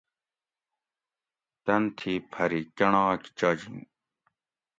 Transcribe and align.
تن 1.63 1.83
تھی 1.97 2.13
پھری 2.31 2.61
کنڑاک 2.77 3.21
چاجِن 3.37 3.77